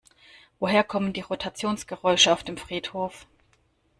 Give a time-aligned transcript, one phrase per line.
[0.59, 3.27] Woher kommen die Rotationsgeräusche auf dem Friedhof?